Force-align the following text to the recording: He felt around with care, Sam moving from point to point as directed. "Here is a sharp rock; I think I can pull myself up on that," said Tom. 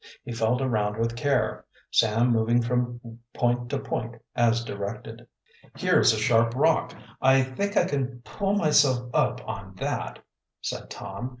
He 0.23 0.31
felt 0.31 0.63
around 0.63 0.97
with 0.97 1.15
care, 1.15 1.63
Sam 1.91 2.31
moving 2.31 2.63
from 2.63 3.19
point 3.35 3.69
to 3.69 3.77
point 3.77 4.15
as 4.35 4.63
directed. 4.63 5.27
"Here 5.75 5.99
is 5.99 6.11
a 6.11 6.17
sharp 6.17 6.55
rock; 6.55 6.95
I 7.21 7.43
think 7.43 7.77
I 7.77 7.85
can 7.85 8.23
pull 8.23 8.55
myself 8.55 9.11
up 9.13 9.47
on 9.47 9.75
that," 9.75 10.17
said 10.59 10.89
Tom. 10.89 11.29